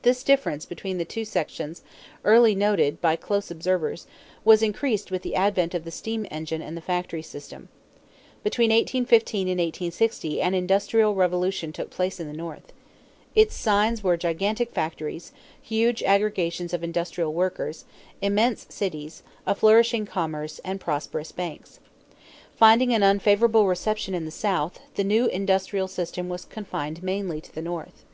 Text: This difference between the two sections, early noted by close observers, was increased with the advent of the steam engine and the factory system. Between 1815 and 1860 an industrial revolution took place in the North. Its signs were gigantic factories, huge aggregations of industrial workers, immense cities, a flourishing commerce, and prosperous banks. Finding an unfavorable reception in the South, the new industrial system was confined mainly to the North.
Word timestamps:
This 0.00 0.22
difference 0.22 0.64
between 0.64 0.96
the 0.96 1.04
two 1.04 1.26
sections, 1.26 1.82
early 2.24 2.54
noted 2.54 3.02
by 3.02 3.16
close 3.16 3.50
observers, 3.50 4.06
was 4.46 4.62
increased 4.62 5.10
with 5.10 5.20
the 5.20 5.34
advent 5.34 5.74
of 5.74 5.84
the 5.84 5.90
steam 5.90 6.26
engine 6.30 6.62
and 6.62 6.74
the 6.74 6.80
factory 6.80 7.20
system. 7.20 7.68
Between 8.42 8.70
1815 8.70 9.48
and 9.48 9.58
1860 9.60 10.40
an 10.40 10.54
industrial 10.54 11.14
revolution 11.14 11.70
took 11.70 11.90
place 11.90 12.18
in 12.18 12.28
the 12.28 12.32
North. 12.32 12.72
Its 13.34 13.54
signs 13.54 14.02
were 14.02 14.16
gigantic 14.16 14.72
factories, 14.72 15.32
huge 15.60 16.02
aggregations 16.02 16.72
of 16.72 16.82
industrial 16.82 17.34
workers, 17.34 17.84
immense 18.22 18.64
cities, 18.70 19.22
a 19.46 19.54
flourishing 19.54 20.06
commerce, 20.06 20.62
and 20.64 20.80
prosperous 20.80 21.30
banks. 21.30 21.78
Finding 22.56 22.94
an 22.94 23.02
unfavorable 23.02 23.66
reception 23.66 24.14
in 24.14 24.24
the 24.24 24.30
South, 24.30 24.80
the 24.94 25.04
new 25.04 25.26
industrial 25.26 25.88
system 25.88 26.30
was 26.30 26.46
confined 26.46 27.02
mainly 27.02 27.38
to 27.38 27.54
the 27.54 27.60
North. 27.60 28.06